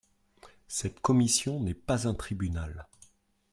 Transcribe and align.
Cette 0.67 0.99
commission 1.01 1.59
n’est 1.59 1.75
pas 1.75 2.07
un 2.07 2.15
tribunal. 2.15 2.87